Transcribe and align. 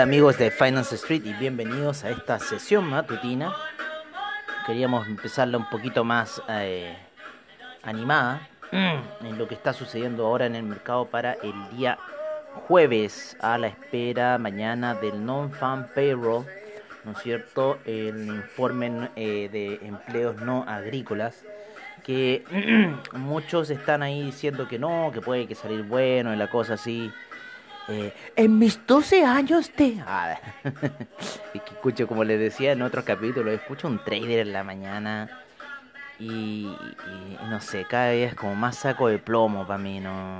Hola 0.00 0.08
amigos 0.08 0.38
de 0.38 0.50
Finance 0.50 0.94
Street 0.94 1.26
y 1.26 1.34
bienvenidos 1.34 2.04
a 2.04 2.10
esta 2.10 2.38
sesión 2.38 2.86
matutina. 2.86 3.52
Queríamos 4.64 5.06
empezarla 5.06 5.58
un 5.58 5.68
poquito 5.68 6.04
más 6.04 6.40
eh, 6.48 6.96
animada 7.82 8.48
en 8.72 9.36
lo 9.36 9.46
que 9.46 9.54
está 9.54 9.74
sucediendo 9.74 10.26
ahora 10.26 10.46
en 10.46 10.54
el 10.54 10.62
mercado 10.62 11.04
para 11.04 11.34
el 11.34 11.52
día 11.76 11.98
jueves 12.66 13.36
a 13.40 13.58
la 13.58 13.66
espera 13.66 14.38
mañana 14.38 14.94
del 14.94 15.22
non-farm 15.22 15.88
payroll, 15.94 16.46
¿no 17.04 17.12
es 17.12 17.18
cierto? 17.18 17.78
El 17.84 18.26
informe 18.26 19.10
eh, 19.16 19.50
de 19.52 19.86
empleos 19.86 20.40
no 20.40 20.64
agrícolas 20.66 21.44
que 22.02 22.42
muchos 23.12 23.68
están 23.68 24.02
ahí 24.02 24.24
diciendo 24.24 24.66
que 24.66 24.78
no, 24.78 25.10
que 25.12 25.20
puede 25.20 25.46
que 25.46 25.54
salir 25.54 25.82
bueno 25.82 26.32
y 26.32 26.38
la 26.38 26.48
cosa 26.48 26.74
así. 26.74 27.12
Eh, 27.88 28.12
en 28.36 28.58
mis 28.58 28.86
12 28.86 29.24
años 29.24 29.70
de... 29.76 30.02
Escucho, 31.54 32.06
como 32.08 32.24
les 32.24 32.38
decía 32.38 32.72
en 32.72 32.82
otros 32.82 33.04
capítulos, 33.04 33.52
escucho 33.54 33.88
un 33.88 33.98
trader 34.04 34.40
en 34.40 34.52
la 34.52 34.62
mañana 34.62 35.28
y, 36.18 36.70
no 37.48 37.60
sé, 37.60 37.86
cada 37.88 38.10
día 38.10 38.26
es 38.26 38.34
como 38.34 38.54
más 38.54 38.76
saco 38.76 39.08
de 39.08 39.18
plomo 39.18 39.66
para 39.66 39.78
mí, 39.78 40.00
no. 40.00 40.38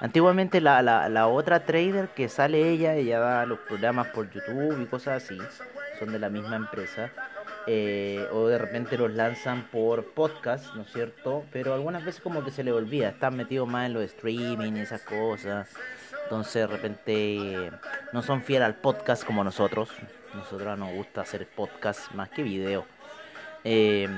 Antiguamente 0.00 0.60
la, 0.60 0.80
la, 0.82 1.08
la 1.08 1.26
otra 1.28 1.64
trader 1.64 2.08
que 2.08 2.28
sale 2.28 2.70
ella, 2.70 2.94
ella 2.94 3.18
da 3.18 3.46
los 3.46 3.58
programas 3.60 4.08
por 4.08 4.30
YouTube 4.30 4.80
y 4.80 4.86
cosas 4.86 5.22
así, 5.22 5.38
son 5.98 6.12
de 6.12 6.18
la 6.18 6.30
misma 6.30 6.56
empresa. 6.56 7.10
Eh, 7.70 8.26
o 8.32 8.46
de 8.46 8.56
repente 8.56 8.96
los 8.96 9.12
lanzan 9.12 9.68
por 9.70 10.14
podcast, 10.14 10.74
¿no 10.74 10.82
es 10.82 10.90
cierto? 10.90 11.44
Pero 11.52 11.74
algunas 11.74 12.02
veces 12.02 12.22
como 12.22 12.42
que 12.42 12.50
se 12.50 12.64
le 12.64 12.72
olvida, 12.72 13.10
están 13.10 13.36
metidos 13.36 13.68
más 13.68 13.84
en 13.84 13.92
los 13.92 14.04
streaming 14.04 14.72
y 14.72 14.80
esas 14.80 15.02
cosas. 15.02 15.68
Entonces 16.22 16.54
de 16.54 16.66
repente 16.66 17.70
no 18.14 18.22
son 18.22 18.40
fieles 18.40 18.64
al 18.64 18.76
podcast 18.76 19.22
como 19.22 19.44
nosotros. 19.44 19.90
Nosotros 20.32 20.78
nos 20.78 20.94
gusta 20.94 21.20
hacer 21.20 21.46
podcast 21.46 22.10
más 22.12 22.30
que 22.30 22.42
video. 22.42 22.86
Eh, 23.64 24.08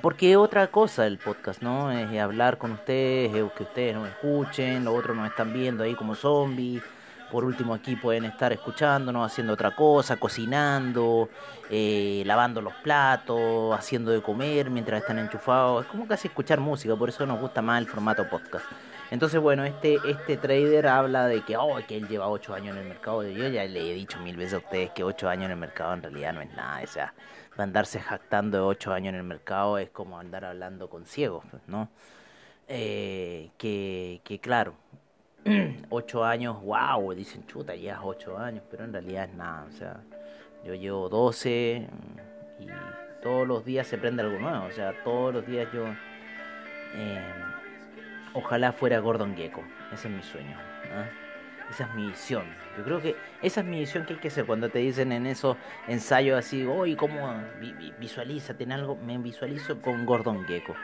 porque 0.00 0.36
otra 0.36 0.68
cosa 0.68 1.08
el 1.08 1.18
podcast, 1.18 1.62
¿no? 1.62 1.90
Es 1.90 2.16
hablar 2.20 2.58
con 2.58 2.70
ustedes, 2.70 3.34
es 3.34 3.52
que 3.54 3.62
ustedes 3.64 3.96
nos 3.96 4.08
escuchen, 4.08 4.84
los 4.84 4.94
otros 4.94 5.16
nos 5.16 5.28
están 5.28 5.52
viendo 5.52 5.82
ahí 5.82 5.96
como 5.96 6.14
zombies. 6.14 6.80
Por 7.30 7.44
último 7.44 7.74
aquí 7.74 7.96
pueden 7.96 8.24
estar 8.24 8.52
escuchándonos, 8.52 9.30
haciendo 9.30 9.54
otra 9.54 9.74
cosa, 9.74 10.16
cocinando, 10.16 11.28
eh, 11.70 12.22
lavando 12.26 12.60
los 12.60 12.74
platos, 12.74 13.76
haciendo 13.76 14.10
de 14.10 14.22
comer 14.22 14.70
mientras 14.70 15.00
están 15.00 15.18
enchufados. 15.18 15.84
Es 15.84 15.90
como 15.90 16.06
casi 16.06 16.28
escuchar 16.28 16.60
música, 16.60 16.94
por 16.96 17.08
eso 17.08 17.26
nos 17.26 17.40
gusta 17.40 17.62
más 17.62 17.80
el 17.80 17.86
formato 17.86 18.28
podcast. 18.28 18.66
Entonces, 19.10 19.40
bueno, 19.40 19.64
este, 19.64 19.98
este 20.08 20.36
trader 20.36 20.86
habla 20.86 21.26
de 21.26 21.42
que, 21.42 21.56
oh, 21.56 21.76
que 21.86 21.96
él 21.96 22.08
lleva 22.08 22.28
8 22.28 22.54
años 22.54 22.76
en 22.76 22.82
el 22.82 22.88
mercado. 22.88 23.22
Yo 23.22 23.48
ya 23.48 23.64
le 23.64 23.90
he 23.90 23.94
dicho 23.94 24.18
mil 24.20 24.36
veces 24.36 24.54
a 24.54 24.58
ustedes 24.58 24.90
que 24.90 25.04
8 25.04 25.28
años 25.28 25.44
en 25.46 25.52
el 25.52 25.56
mercado 25.56 25.94
en 25.94 26.02
realidad 26.02 26.32
no 26.32 26.40
es 26.40 26.52
nada. 26.54 26.80
O 26.82 26.86
sea, 26.86 27.14
andarse 27.56 28.00
jactando 28.00 28.58
de 28.58 28.64
8 28.64 28.92
años 28.92 29.10
en 29.10 29.16
el 29.16 29.22
mercado 29.22 29.78
es 29.78 29.90
como 29.90 30.18
andar 30.18 30.44
hablando 30.44 30.88
con 30.88 31.06
ciegos, 31.06 31.44
pues, 31.50 31.62
¿no? 31.66 31.88
Eh, 32.66 33.50
que, 33.58 34.20
que 34.24 34.40
claro, 34.40 34.74
8 35.90 36.24
años, 36.24 36.62
wow, 36.62 37.12
dicen 37.14 37.46
chuta, 37.46 37.74
llevas 37.74 38.00
8 38.02 38.38
años, 38.38 38.62
pero 38.70 38.84
en 38.84 38.92
realidad 38.92 39.24
es 39.28 39.34
nada. 39.34 39.64
O 39.68 39.72
sea, 39.72 39.96
yo 40.64 40.74
llevo 40.74 41.08
12 41.08 41.86
y 42.60 42.66
todos 43.22 43.46
los 43.46 43.64
días 43.64 43.86
se 43.86 43.96
aprende 43.96 44.22
algo 44.22 44.38
nuevo. 44.38 44.64
O 44.66 44.72
sea, 44.72 44.92
todos 45.04 45.34
los 45.34 45.46
días 45.46 45.68
yo... 45.72 45.86
eh, 46.94 47.20
Ojalá 48.36 48.72
fuera 48.72 48.98
Gordon 48.98 49.36
Gecko. 49.36 49.62
Ese 49.92 50.08
es 50.08 50.14
mi 50.14 50.22
sueño. 50.22 50.56
¿ah? 50.92 51.06
Esa 51.70 51.84
es 51.84 51.94
mi 51.94 52.08
visión. 52.08 52.42
Yo 52.76 52.82
creo 52.84 53.00
que 53.00 53.14
esa 53.42 53.60
es 53.60 53.66
mi 53.66 53.78
visión 53.78 54.04
que 54.04 54.14
hay 54.14 54.18
que 54.18 54.28
hacer 54.28 54.44
cuando 54.44 54.68
te 54.70 54.80
dicen 54.80 55.12
en 55.12 55.26
esos 55.26 55.56
ensayos 55.86 56.36
así, 56.38 56.66
oye, 56.66 56.96
¿cómo 56.96 57.32
vi- 57.60 57.72
vi- 57.74 57.92
visualízate 57.98 58.64
en 58.64 58.72
algo? 58.72 58.96
Me 58.96 59.16
visualizo 59.18 59.80
con 59.80 60.04
Gordon 60.04 60.44
Gecko. 60.46 60.74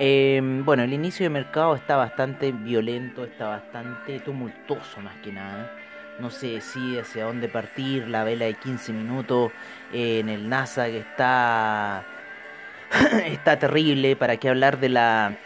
Eh, 0.00 0.40
bueno, 0.64 0.84
el 0.84 0.92
inicio 0.92 1.24
de 1.24 1.30
mercado 1.30 1.74
está 1.74 1.96
bastante 1.96 2.52
violento, 2.52 3.24
está 3.24 3.48
bastante 3.48 4.20
tumultuoso 4.20 5.00
más 5.00 5.16
que 5.16 5.32
nada. 5.32 5.72
No 6.20 6.30
se 6.30 6.48
decide 6.48 7.00
hacia 7.00 7.24
dónde 7.24 7.48
partir. 7.48 8.08
La 8.08 8.24
vela 8.24 8.44
de 8.44 8.54
15 8.54 8.92
minutos 8.92 9.52
eh, 9.92 10.20
en 10.20 10.28
el 10.28 10.48
NASA 10.48 10.86
que 10.86 10.98
está, 10.98 12.04
está 13.24 13.58
terrible. 13.58 14.16
¿Para 14.16 14.36
qué 14.36 14.48
hablar 14.48 14.78
de 14.78 14.88
la 14.88 15.36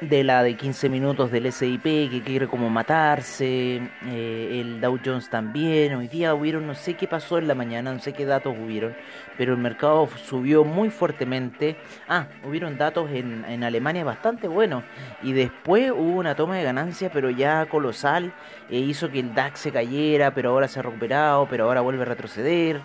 de 0.00 0.24
la 0.24 0.42
de 0.42 0.56
15 0.56 0.88
minutos 0.88 1.30
del 1.30 1.52
SIP 1.52 1.82
que 1.82 2.22
quiere 2.24 2.48
como 2.48 2.70
matarse, 2.70 3.82
eh, 4.06 4.60
el 4.60 4.80
Dow 4.80 4.98
Jones 5.04 5.28
también, 5.28 5.94
hoy 5.94 6.08
día 6.08 6.34
hubieron, 6.34 6.66
no 6.66 6.74
sé 6.74 6.94
qué 6.94 7.06
pasó 7.06 7.36
en 7.36 7.46
la 7.46 7.54
mañana, 7.54 7.92
no 7.92 7.98
sé 7.98 8.14
qué 8.14 8.24
datos 8.24 8.56
hubieron, 8.58 8.96
pero 9.36 9.52
el 9.52 9.58
mercado 9.58 10.08
subió 10.16 10.64
muy 10.64 10.88
fuertemente, 10.88 11.76
ah, 12.08 12.28
hubieron 12.48 12.78
datos 12.78 13.10
en, 13.10 13.44
en 13.44 13.62
Alemania 13.62 14.02
bastante 14.02 14.48
buenos, 14.48 14.84
y 15.22 15.32
después 15.32 15.90
hubo 15.90 16.18
una 16.18 16.34
toma 16.34 16.56
de 16.56 16.64
ganancia, 16.64 17.10
pero 17.12 17.28
ya 17.28 17.66
colosal, 17.66 18.32
e 18.70 18.78
hizo 18.78 19.10
que 19.10 19.20
el 19.20 19.34
DAX 19.34 19.60
se 19.60 19.70
cayera, 19.70 20.32
pero 20.32 20.50
ahora 20.50 20.66
se 20.66 20.78
ha 20.78 20.82
recuperado, 20.82 21.46
pero 21.50 21.64
ahora 21.64 21.82
vuelve 21.82 22.02
a 22.02 22.06
retroceder, 22.06 22.80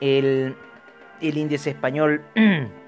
el, 0.00 0.56
el 1.20 1.36
índice 1.36 1.70
español... 1.70 2.22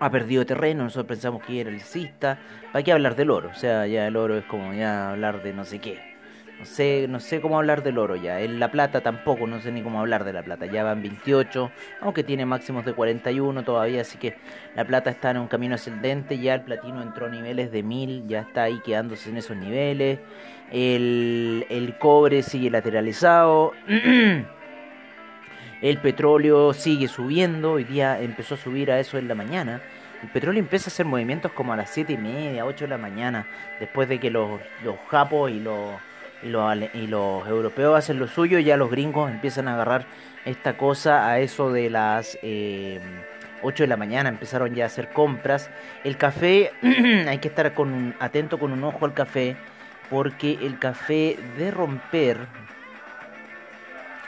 ha 0.00 0.10
perdido 0.10 0.46
terreno, 0.46 0.84
nosotros 0.84 1.06
pensamos 1.06 1.42
que 1.42 1.60
era 1.60 1.70
alcista. 1.70 2.38
¿Para 2.72 2.82
qué 2.82 2.92
hablar 2.92 3.16
del 3.16 3.30
oro? 3.30 3.50
O 3.50 3.54
sea, 3.54 3.86
ya 3.86 4.06
el 4.06 4.16
oro 4.16 4.38
es 4.38 4.44
como 4.44 4.72
ya 4.74 5.10
hablar 5.10 5.42
de 5.42 5.52
no 5.52 5.64
sé 5.64 5.78
qué. 5.78 6.08
No 6.58 6.64
sé, 6.64 7.06
no 7.08 7.20
sé 7.20 7.40
cómo 7.40 7.56
hablar 7.56 7.84
del 7.84 7.98
oro 7.98 8.16
ya. 8.16 8.40
En 8.40 8.58
la 8.58 8.72
plata 8.72 9.00
tampoco, 9.00 9.46
no 9.46 9.60
sé 9.60 9.70
ni 9.70 9.80
cómo 9.80 10.00
hablar 10.00 10.24
de 10.24 10.32
la 10.32 10.42
plata. 10.42 10.66
Ya 10.66 10.82
van 10.82 11.02
28, 11.02 11.70
aunque 12.00 12.24
tiene 12.24 12.46
máximos 12.46 12.84
de 12.84 12.94
41 12.94 13.62
todavía, 13.62 14.00
así 14.00 14.18
que 14.18 14.34
la 14.74 14.84
plata 14.84 15.08
está 15.10 15.30
en 15.30 15.38
un 15.38 15.46
camino 15.46 15.76
ascendente. 15.76 16.36
Ya 16.38 16.54
el 16.54 16.62
platino 16.62 17.00
entró 17.00 17.26
a 17.26 17.28
niveles 17.28 17.70
de 17.70 17.84
1000, 17.84 18.26
ya 18.26 18.40
está 18.40 18.64
ahí 18.64 18.80
quedándose 18.84 19.30
en 19.30 19.36
esos 19.36 19.56
niveles. 19.56 20.18
El, 20.72 21.64
el 21.70 21.96
cobre 21.98 22.42
sigue 22.42 22.70
lateralizado. 22.70 23.72
El 25.80 25.98
petróleo 25.98 26.72
sigue 26.72 27.06
subiendo, 27.06 27.72
hoy 27.72 27.84
día 27.84 28.20
empezó 28.20 28.54
a 28.54 28.58
subir 28.58 28.90
a 28.90 28.98
eso 28.98 29.16
en 29.16 29.28
la 29.28 29.36
mañana. 29.36 29.80
El 30.22 30.28
petróleo 30.30 30.60
empieza 30.60 30.90
a 30.90 30.92
hacer 30.92 31.06
movimientos 31.06 31.52
como 31.52 31.72
a 31.72 31.76
las 31.76 31.90
7 31.90 32.14
y 32.14 32.16
media, 32.16 32.66
8 32.66 32.86
de 32.86 32.88
la 32.88 32.98
mañana, 32.98 33.46
después 33.78 34.08
de 34.08 34.18
que 34.18 34.30
los, 34.30 34.60
los 34.82 34.96
japos 35.08 35.52
y 35.52 35.60
los, 35.60 35.94
y, 36.42 37.06
los, 37.06 37.46
europeos 37.46 37.96
hacen 37.96 38.18
lo 38.18 38.26
suyo, 38.26 38.58
ya 38.58 38.76
los 38.76 38.90
gringos 38.90 39.30
empiezan 39.30 39.68
a 39.68 39.74
agarrar 39.74 40.06
esta 40.44 40.76
cosa 40.76 41.28
a 41.28 41.38
eso 41.38 41.70
de 41.70 41.90
las 41.90 42.36
eh, 42.42 42.98
8 43.62 43.84
de 43.84 43.86
la 43.86 43.96
mañana, 43.96 44.28
empezaron 44.28 44.74
ya 44.74 44.84
a 44.84 44.86
hacer 44.88 45.10
compras. 45.10 45.70
El 46.02 46.16
café, 46.16 46.72
hay 47.28 47.38
que 47.38 47.48
estar 47.48 47.72
con 47.74 48.16
atento 48.18 48.58
con 48.58 48.72
un 48.72 48.82
ojo 48.82 49.04
al 49.04 49.14
café, 49.14 49.56
porque 50.10 50.58
el 50.60 50.80
café 50.80 51.38
de 51.56 51.70
romper, 51.70 52.38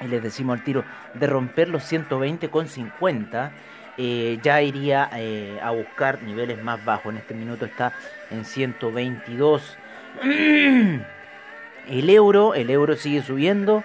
y 0.00 0.06
les 0.06 0.22
decimos 0.22 0.58
al 0.58 0.64
tiro, 0.64 0.84
de 1.14 1.26
romper 1.26 1.68
los 1.68 1.90
120,50, 1.90 3.50
eh, 3.98 4.38
ya 4.42 4.62
iría 4.62 5.10
eh, 5.14 5.58
a 5.62 5.72
buscar 5.72 6.22
niveles 6.22 6.62
más 6.62 6.84
bajos. 6.84 7.12
En 7.12 7.18
este 7.18 7.34
minuto 7.34 7.64
está 7.64 7.92
en 8.30 8.44
122. 8.44 9.76
El 11.88 12.10
euro, 12.10 12.54
el 12.54 12.70
euro 12.70 12.94
sigue 12.94 13.22
subiendo, 13.22 13.82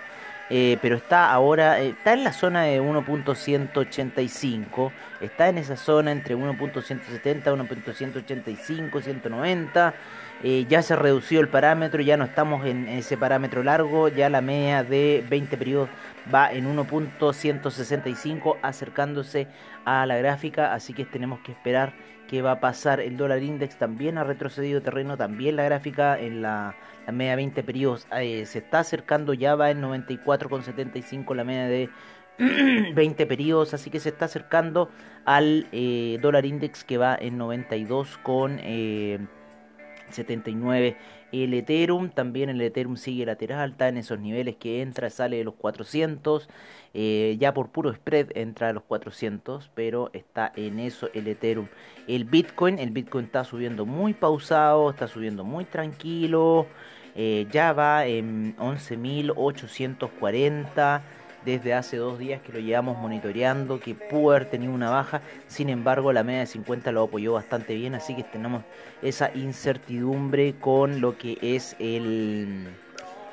eh, 0.52 0.78
pero 0.82 0.98
está 0.98 1.32
ahora, 1.32 1.82
eh, 1.82 1.90
está 1.90 2.14
en 2.14 2.24
la 2.24 2.32
zona 2.34 2.62
de 2.64 2.82
1.185, 2.82 4.92
está 5.22 5.50
en 5.50 5.58
esa 5.58 5.76
zona 5.76 6.12
entre 6.12 6.36
1.170, 6.36 7.46
1.185, 7.46 9.02
190. 9.02 9.94
Eh, 10.44 10.66
ya 10.70 10.82
se 10.82 10.96
redució 10.96 11.40
el 11.40 11.48
parámetro, 11.48 12.02
ya 12.02 12.18
no 12.18 12.26
estamos 12.26 12.66
en 12.66 12.88
ese 12.88 13.18
parámetro 13.18 13.64
largo, 13.64 14.10
ya 14.10 14.30
la 14.30 14.42
media 14.42 14.84
de 14.84 15.24
20 15.30 15.58
periodos 15.58 15.90
va 16.34 16.52
en 16.52 16.66
1.165 16.76 18.58
acercándose 18.62 19.48
a 19.86 20.06
la 20.06 20.18
gráfica, 20.18 20.74
así 20.74 20.94
que 20.94 21.06
tenemos 21.06 21.40
que 21.40 21.52
esperar 21.54 21.94
qué 22.28 22.42
va 22.42 22.52
a 22.52 22.60
pasar. 22.60 23.00
El 23.00 23.18
dólar 23.18 23.42
index 23.44 23.78
también 23.78 24.18
ha 24.18 24.24
retrocedido 24.24 24.82
terreno, 24.82 25.18
también 25.18 25.56
la 25.56 25.64
gráfica 25.64 26.20
en 26.20 26.42
la, 26.42 26.76
la 27.06 27.12
media 27.12 27.36
20 27.36 27.64
periodos 27.64 28.08
eh, 28.18 28.46
se 28.46 28.60
está 28.60 28.80
acercando, 28.80 29.34
ya 29.34 29.56
va 29.56 29.72
en 29.72 29.81
94,75 29.81 31.34
la 31.36 31.44
media 31.44 31.68
de 31.68 31.90
20 32.94 33.26
periodos, 33.26 33.74
así 33.74 33.90
que 33.90 34.00
se 34.00 34.10
está 34.10 34.26
acercando 34.26 34.90
al 35.24 35.68
eh, 35.72 36.20
dólar 36.22 36.46
index 36.46 36.84
que 36.84 36.98
va 36.98 37.16
en 37.20 37.38
92 37.38 38.18
con 38.18 38.60
79 40.10 40.98
el 41.44 41.54
Ethereum, 41.54 42.10
también 42.10 42.50
el 42.50 42.60
Ethereum 42.62 42.98
sigue 42.98 43.25
lateral, 43.25 43.72
está 43.72 43.88
en 43.90 43.98
esos 43.98 44.19
niveles 44.19 44.56
que 44.56 44.81
entra, 44.81 45.10
sale 45.10 45.38
de 45.38 45.44
los 45.44 45.56
400, 45.56 46.48
eh, 46.94 47.36
ya 47.40 47.54
por 47.54 47.72
puro 47.72 47.94
spread 47.94 48.28
entra 48.36 48.69
a 48.69 48.74
los 48.74 48.84
400, 48.84 49.72
pero 49.74 50.10
está 50.13 50.52
en 50.56 50.80
eso 50.80 51.10
el 51.13 51.28
Ethereum. 51.28 51.68
El 52.07 52.25
Bitcoin, 52.25 52.78
el 52.80 52.92
Bitcoin 52.92 53.25
está 53.25 53.44
subiendo 53.44 53.86
muy 53.86 54.13
pausado, 54.13 54.90
está 54.90 55.07
subiendo 55.07 55.44
muy 55.44 55.66
tranquilo, 55.66 56.68
eh, 57.16 57.48
ya 57.52 57.74
va 57.74 58.06
en 58.06 58.56
11.840 58.57 61.02
desde 61.45 61.74
hace 61.74 61.97
dos 61.97 62.18
días 62.18 62.42
que 62.42 62.51
lo 62.51 62.59
llevamos 62.59 62.97
monitoreando, 62.97 63.80
que 63.80 63.94
pudo 63.94 64.31
haber 64.31 64.50
tenido 64.50 64.74
una 64.74 64.89
baja, 64.89 65.21
sin 65.47 65.69
embargo 65.69 66.12
la 66.12 66.24
media 66.24 66.42
de 66.42 66.47
50 66.47 66.92
lo 66.92 67.03
apoyó 67.03 67.33
bastante 67.33 67.75
bien, 67.75 67.95
así 67.95 68.15
que 68.15 68.24
tenemos 68.24 68.63
esa 69.01 69.31
incertidumbre 69.36 70.56
con 70.59 71.00
lo 71.00 71.18
que 71.18 71.38
es 71.42 71.75
el, 71.80 72.68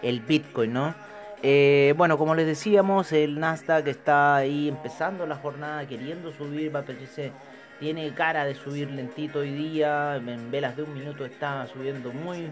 el 0.03 0.21
Bitcoin, 0.21 0.73
¿no? 0.75 0.95
Eh, 1.43 1.95
bueno, 1.97 2.19
como 2.19 2.37
les 2.37 2.47
decíamos, 2.47 3.11
el 3.13 3.41
Nasdaq 3.41 3.89
está 3.89 4.37
ahí 4.37 4.69
empezando 4.69 5.27
la 5.27 5.35
jornada, 5.35 5.85
queriendo 5.89 6.31
subir, 6.33 6.73
va 6.75 6.81
a 6.81 6.85
pedirse, 6.85 7.33
tiene 7.81 8.13
cara 8.15 8.45
de 8.45 8.55
subir 8.55 8.91
lentito 8.91 9.41
hoy 9.41 9.51
día, 9.51 10.17
en 10.17 10.51
velas 10.53 10.77
de 10.77 10.85
un 10.85 10.95
minuto 10.95 11.25
está 11.25 11.67
subiendo 11.67 12.13
muy 12.13 12.49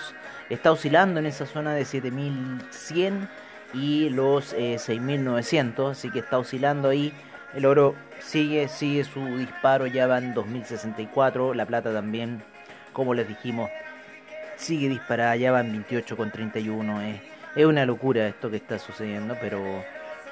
Está 0.48 0.72
oscilando 0.72 1.20
en 1.20 1.26
esa 1.26 1.44
zona 1.44 1.74
de 1.74 1.82
7.100 1.82 3.28
y 3.74 4.08
los 4.08 4.54
eh, 4.54 4.76
6.900, 4.76 5.90
así 5.90 6.10
que 6.10 6.20
está 6.20 6.38
oscilando 6.38 6.88
ahí. 6.88 7.12
El 7.54 7.66
oro 7.66 7.94
sigue, 8.20 8.68
sigue 8.68 9.04
su 9.04 9.22
disparo, 9.36 9.86
ya 9.86 10.06
van 10.06 10.34
2.064. 10.34 11.54
La 11.54 11.66
plata 11.66 11.92
también, 11.92 12.42
como 12.92 13.12
les 13.12 13.28
dijimos, 13.28 13.70
sigue 14.56 14.88
disparada, 14.88 15.36
ya 15.36 15.52
van 15.52 15.72
28,31. 15.84 17.02
Es, 17.02 17.20
es 17.54 17.66
una 17.66 17.84
locura 17.84 18.26
esto 18.26 18.50
que 18.50 18.56
está 18.56 18.78
sucediendo, 18.78 19.36
pero 19.40 19.58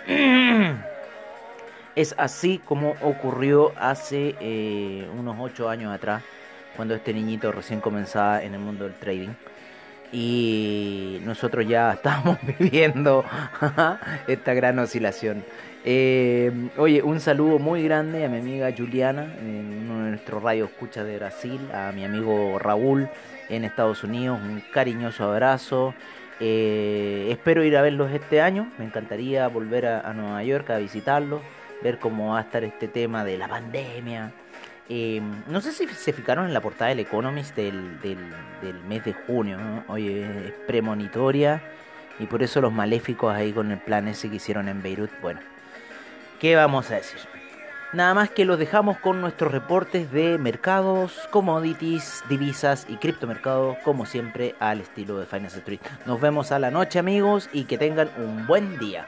es 1.96 2.14
así 2.19 2.60
como 2.64 2.94
ocurrió 3.00 3.72
hace 3.76 4.37
eh, 4.40 5.08
unos 5.19 5.37
8 5.40 5.69
años 5.69 5.93
atrás, 5.93 6.22
cuando 6.76 6.94
este 6.94 7.14
niñito 7.14 7.50
recién 7.50 7.81
comenzaba 7.81 8.43
en 8.43 8.52
el 8.52 8.60
mundo 8.60 8.84
del 8.84 8.94
trading. 8.94 9.31
Y 10.12 11.20
nosotros 11.25 11.67
ya 11.67 11.93
estábamos 11.94 12.38
viviendo 12.58 13.24
esta 14.29 14.55
gran 14.55 14.79
oscilación. 14.79 15.43
Eh, 15.84 16.53
oye, 16.76 17.03
un 17.03 17.19
saludo 17.20 17.58
muy 17.58 17.82
grande 17.82 18.24
a 18.24 18.29
mi 18.29 18.38
amiga 18.38 18.70
Juliana, 18.76 19.34
en 19.41 19.88
uno 19.88 20.05
de 20.05 20.10
nuestros 20.10 20.43
radios 20.43 20.70
escucha 20.70 21.03
de 21.03 21.17
Brasil, 21.17 21.60
a 21.72 21.93
mi 21.93 22.05
amigo 22.05 22.58
Raúl 22.58 23.08
en 23.48 23.65
Estados 23.65 24.05
Unidos, 24.05 24.38
un 24.43 24.62
cariñoso 24.72 25.24
abrazo. 25.24 25.94
Eh, 26.41 27.29
espero 27.31 27.65
ir 27.65 27.76
a 27.76 27.82
verlos 27.82 28.12
este 28.12 28.43
año, 28.43 28.70
me 28.79 28.84
encantaría 28.84 29.48
volver 29.48 29.86
a, 29.86 30.00
a 30.00 30.12
Nueva 30.12 30.43
York 30.43 30.69
a 30.70 30.79
visitarlos, 30.79 31.41
ver 31.86 31.98
cómo 31.98 32.32
va 32.32 32.38
a 32.38 32.43
estar 32.43 32.64
este 32.64 32.88
tema 32.88 33.24
de 33.24 33.38
la 33.38 33.48
pandemia. 33.48 34.32
Eh, 34.88 35.20
no 35.48 35.60
sé 35.60 35.72
si 35.72 35.86
se 35.88 36.12
fijaron 36.12 36.46
en 36.46 36.55
la 36.55 36.60
portada 36.60 36.90
del 36.90 37.00
Economist 37.00 37.56
del, 37.56 38.00
del, 38.00 38.19
del 38.62 38.81
mes 38.84 39.05
de 39.05 39.12
junio, 39.12 39.58
¿no? 39.58 39.84
Oye, 39.88 40.48
es 40.48 40.52
premonitoria 40.66 41.62
y 42.19 42.26
por 42.26 42.43
eso 42.43 42.60
los 42.60 42.72
maléficos 42.72 43.34
ahí 43.34 43.52
con 43.52 43.70
el 43.70 43.78
plan 43.78 44.08
ese 44.08 44.31
que 44.31 44.36
hicieron 44.36 44.69
en 44.69 44.82
Beirut, 44.82 45.10
bueno, 45.20 45.40
¿qué 46.40 46.56
vamos 46.56 46.90
a 46.90 46.96
decir? 46.96 47.19
Nada 47.93 48.14
más 48.14 48.31
que 48.31 48.44
los 48.44 48.58
dejamos 48.58 48.98
con 48.98 49.20
nuestros 49.20 49.52
reportes 49.52 50.10
de 50.10 50.38
mercados, 50.38 51.28
commodities, 51.31 52.24
divisas 52.28 52.84
y 52.88 52.96
criptomercados, 52.96 53.78
como 53.84 54.06
siempre, 54.06 54.55
al 54.58 54.81
estilo 54.81 55.19
de 55.19 55.26
Finance 55.26 55.58
Street. 55.58 55.81
Nos 56.05 56.20
vemos 56.20 56.52
a 56.52 56.58
la 56.58 56.70
noche, 56.70 56.98
amigos, 56.98 57.48
y 57.52 57.64
que 57.64 57.78
tengan 57.78 58.10
un 58.19 58.46
buen 58.46 58.78
día. 58.78 59.06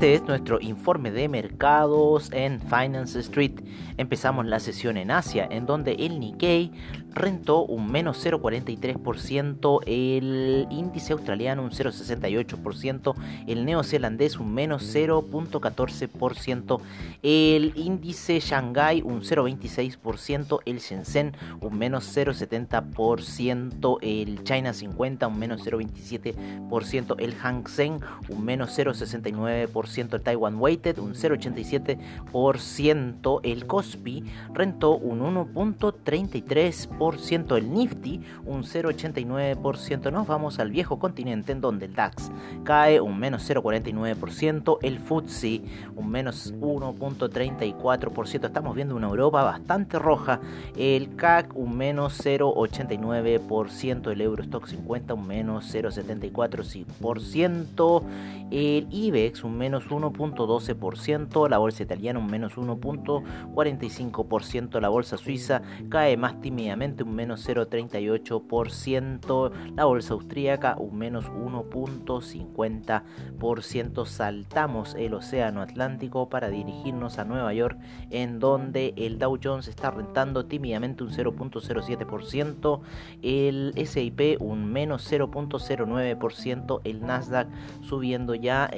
Este 0.00 0.14
es 0.14 0.22
nuestro 0.22 0.58
informe 0.62 1.10
de 1.10 1.28
mercados 1.28 2.32
en 2.32 2.58
Finance 2.58 3.20
Street. 3.20 3.60
Empezamos 3.98 4.46
la 4.46 4.58
sesión 4.58 4.96
en 4.96 5.10
Asia, 5.10 5.46
en 5.50 5.66
donde 5.66 5.92
el 5.92 6.18
Nikkei 6.18 6.72
rentó 7.14 7.64
un 7.64 7.90
menos 7.90 8.24
0,43%, 8.24 9.80
el 9.86 10.66
índice 10.70 11.12
australiano 11.12 11.62
un 11.62 11.70
0,68%, 11.70 13.14
el 13.46 13.64
neozelandés 13.64 14.38
un 14.38 14.54
menos 14.54 14.94
0,14%, 14.94 16.80
el 17.22 17.72
índice 17.76 18.40
Shanghai 18.40 19.02
un 19.02 19.22
0,26%, 19.22 20.60
el 20.64 20.78
Shenzhen 20.78 21.36
un 21.60 21.78
menos 21.78 22.16
0,70%, 22.16 23.98
el 24.02 24.44
China 24.44 24.72
50 24.72 25.26
un 25.26 25.38
menos 25.38 25.64
0,27%, 25.64 27.16
el 27.18 27.34
Hang 27.34 27.68
Seng 27.68 28.00
un 28.28 28.44
menos 28.44 28.78
0,69%, 28.78 29.50
0,87%, 29.50 30.14
el 30.14 30.22
Taiwan 30.22 30.56
Weighted 30.56 30.98
un 30.98 31.14
0,87%, 31.14 33.40
el 33.42 33.66
Kospi 33.66 34.24
rentó 34.52 34.96
un 34.96 35.20
1,33%, 35.20 36.88
el 37.00 37.72
Nifty 37.72 38.20
un 38.44 38.62
0,89%. 38.62 40.12
Nos 40.12 40.26
vamos 40.26 40.58
al 40.58 40.70
viejo 40.70 40.98
continente 40.98 41.52
en 41.52 41.62
donde 41.62 41.86
el 41.86 41.94
DAX 41.94 42.30
cae 42.62 43.00
un 43.00 43.18
menos 43.18 43.48
0,49%, 43.48 44.76
el 44.82 44.98
FTSE 44.98 45.62
un 45.96 46.10
menos 46.10 46.52
1,34%. 46.60 48.44
Estamos 48.44 48.74
viendo 48.74 48.94
una 48.94 49.08
Europa 49.08 49.42
bastante 49.42 49.98
roja, 49.98 50.40
el 50.76 51.16
CAC 51.16 51.56
un 51.56 51.78
menos 51.78 52.22
0,89%, 52.22 54.10
el 54.10 54.20
Eurostock 54.20 54.66
50 54.66 55.14
un 55.14 55.26
menos 55.26 55.74
0,74%, 55.74 58.02
el 58.50 58.86
IBEX 58.90 59.42
un 59.44 59.56
menos 59.56 59.88
1.12%, 59.88 61.48
la 61.48 61.56
bolsa 61.56 61.82
italiana 61.82 62.18
un 62.18 62.26
menos 62.26 62.56
1.45%, 62.56 64.80
la 64.80 64.90
bolsa 64.90 65.16
suiza 65.16 65.62
cae 65.88 66.18
más 66.18 66.38
tímidamente 66.42 66.89
un 67.00 67.14
menos 67.14 67.48
0.38%, 67.48 69.52
la 69.76 69.84
bolsa 69.84 70.14
austríaca 70.14 70.74
un 70.78 70.98
menos 70.98 71.26
1.50%. 71.26 74.06
Saltamos 74.06 74.94
el 74.94 75.12
océano 75.14 75.62
Atlántico 75.62 76.28
para 76.28 76.48
dirigirnos 76.48 77.18
a 77.18 77.24
Nueva 77.24 77.52
York 77.54 77.78
en 78.10 78.38
donde 78.38 78.92
el 78.96 79.18
Dow 79.18 79.38
Jones 79.42 79.66
está 79.68 79.90
rentando 79.90 80.44
tímidamente 80.46 81.04
un 81.04 81.10
0.07%, 81.10 82.80
el 83.22 83.72
SIP 83.86 84.40
un 84.40 84.70
menos 84.70 85.10
0.09%, 85.10 86.80
el 86.84 87.00
Nasdaq 87.02 87.48
subiendo 87.82 88.34
ya 88.34 88.70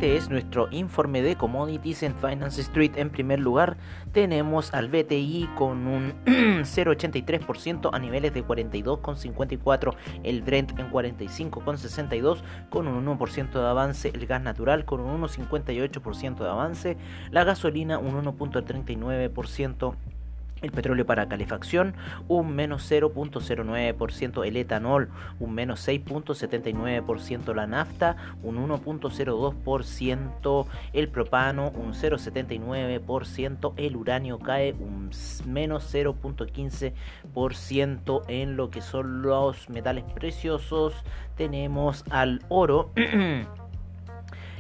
Este 0.04 0.18
es 0.18 0.30
nuestro 0.30 0.68
informe 0.70 1.22
de 1.22 1.38
commodities 1.38 2.04
en 2.04 2.14
Finance 2.14 2.60
Street. 2.60 2.92
En 2.98 3.10
primer 3.10 3.40
lugar, 3.40 3.78
tenemos 4.12 4.74
al 4.74 4.90
BTI 4.90 5.48
con 5.56 5.88
un 5.88 6.14
0,83% 6.26 7.90
a 7.90 8.00
niveles 8.00 8.34
de 8.34 8.46
42,54. 8.46 9.96
El 10.24 10.42
Brent 10.42 10.78
en 10.78 10.92
45,62 10.92 12.42
con 12.70 12.90
un 12.90 13.06
1% 13.06 13.52
de 13.54 13.66
avance. 13.66 14.12
El 14.14 14.28
gas 14.28 14.42
natural 14.42 14.84
con 14.84 15.00
un 15.00 15.22
1,58% 15.22 16.36
de 16.36 16.50
avance. 16.50 16.98
La 17.32 17.46
gasolina 17.46 17.98
un 17.98 18.26
1,39% 18.26 19.96
el 20.64 20.72
petróleo 20.72 21.06
para 21.06 21.28
calefacción 21.28 21.94
un 22.28 22.56
menos 22.56 22.92
0.09%, 22.92 24.48
el 24.48 24.58
etanol 24.58 25.10
un 25.40 25.54
menos 25.54 25.88
6.79%, 25.88 27.54
la 27.54 27.68
nafta 27.68 28.16
un 28.42 28.58
1.02%, 28.68 30.66
el 30.94 31.10
propano 31.10 31.70
un 31.70 31.94
0.79%, 31.94 33.74
el 33.78 33.96
uranio 33.96 34.40
cae 34.40 34.74
un 34.74 35.12
menos 35.46 35.94
0.15% 35.94 38.24
en 38.28 38.58
lo 38.58 38.72
que 38.72 38.82
son 38.82 39.22
los 39.22 39.70
metales 39.70 40.04
preciosos. 40.14 40.96
Tenemos 41.38 42.04
al 42.10 42.42
oro. 42.50 42.92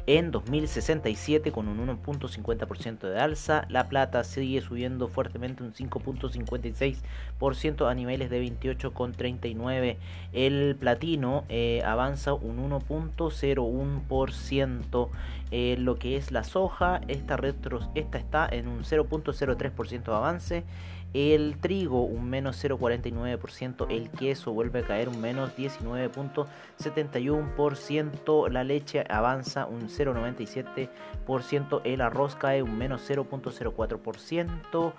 en 0.07 0.31
2067 0.31 1.51
con 1.51 1.67
un 1.67 1.85
1.50% 1.87 3.09
de 3.09 3.19
alza. 3.19 3.65
La 3.69 3.89
plata 3.89 4.23
sigue 4.23 4.61
subiendo 4.61 5.07
fuertemente 5.07 5.63
un 5.63 5.73
5.56% 5.73 7.89
a 7.89 7.93
niveles 7.93 8.29
de 8.29 8.43
28,39. 8.43 9.97
El 10.33 10.75
platino 10.79 11.45
eh, 11.49 11.81
avanza 11.85 12.33
un 12.33 12.69
1.01%. 12.69 15.09
Eh, 15.55 15.75
lo 15.77 15.99
que 15.99 16.17
es 16.17 16.31
la 16.31 16.43
soja, 16.43 16.99
esta, 17.07 17.37
retro, 17.37 17.79
esta 17.93 18.17
está 18.17 18.49
en 18.49 18.67
un 18.67 18.79
0.03% 18.79 20.03
de 20.03 20.11
avance. 20.11 20.63
El 21.13 21.59
trigo 21.59 22.05
un 22.05 22.27
menos 22.27 22.65
0,49%, 22.65 23.85
el 23.91 24.09
queso 24.09 24.51
vuelve 24.51 24.79
a 24.79 24.83
caer 24.83 25.09
un 25.09 25.21
menos 25.21 25.55
19.71%, 25.55 28.49
la 28.49 28.63
leche 28.63 29.03
avanza 29.07 29.67
un 29.67 29.89
0,97%, 29.89 31.81
el 31.83 32.01
arroz 32.01 32.35
cae 32.35 32.63
un 32.63 32.75
menos 32.75 33.07
0.04%, 33.07 34.93